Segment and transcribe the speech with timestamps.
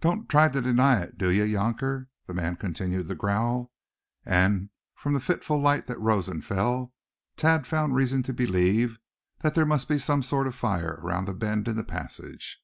[0.00, 3.70] "Don't try to deny it, do ye, younker?" the man continued to growl;
[4.24, 6.92] and from the fitful light that rose and fell
[7.36, 8.98] Thad found reason to believe
[9.42, 12.60] that there must be some sort of fire around the bend in the passage.